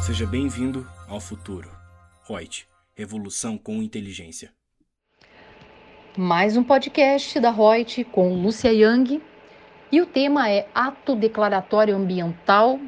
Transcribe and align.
Seja 0.00 0.26
bem-vindo 0.26 0.88
ao 1.06 1.20
futuro. 1.20 1.70
Reut, 2.26 2.66
revolução 2.96 3.58
com 3.58 3.82
inteligência. 3.82 4.50
Mais 6.16 6.56
um 6.56 6.64
podcast 6.64 7.38
da 7.38 7.50
Reut 7.50 8.02
com 8.04 8.34
Lúcia 8.34 8.72
Yang 8.72 9.22
e 9.92 10.00
o 10.00 10.06
tema 10.06 10.50
é 10.50 10.66
Ato 10.74 11.14
Declaratório 11.14 11.94
Ambiental 11.94 12.80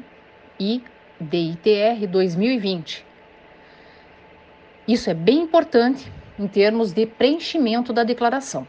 e 0.59 0.81
DITR 1.21 2.07
2020. 2.09 3.05
Isso 4.87 5.07
é 5.07 5.13
bem 5.13 5.43
importante 5.43 6.11
em 6.39 6.47
termos 6.47 6.93
de 6.93 7.05
preenchimento 7.05 7.93
da 7.93 8.03
declaração. 8.03 8.67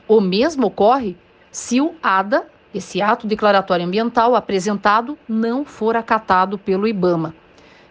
O 0.07 0.21
mesmo 0.21 0.69
ocorre 0.69 1.17
se 1.51 1.81
o 1.81 1.95
ADA, 2.03 2.47
esse 2.75 3.01
ato 3.01 3.27
declaratório 3.27 3.87
ambiental 3.87 4.35
apresentado, 4.35 5.19
não 5.29 5.65
for 5.65 5.97
acatado 5.97 6.59
pelo 6.59 6.87
IBAMA. 6.87 7.35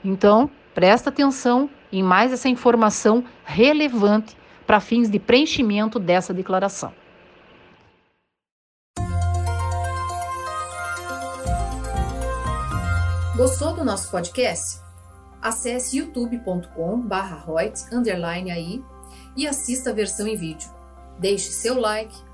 Então, 0.03 0.51
presta 0.73 1.09
atenção 1.09 1.69
em 1.91 2.03
mais 2.03 2.31
essa 2.31 2.47
informação 2.49 3.23
relevante 3.43 4.37
para 4.65 4.79
fins 4.79 5.09
de 5.09 5.19
preenchimento 5.19 5.99
dessa 5.99 6.33
declaração. 6.33 6.93
Gostou 13.35 13.73
do 13.73 13.83
nosso 13.85 14.09
podcast? 14.09 14.81
Acesse 15.41 15.99
youtube.com/royts_aí 15.99 18.83
e 19.35 19.47
assista 19.47 19.91
a 19.91 19.93
versão 19.93 20.27
em 20.27 20.35
vídeo. 20.35 20.67
Deixe 21.19 21.51
seu 21.51 21.79
like, 21.79 22.26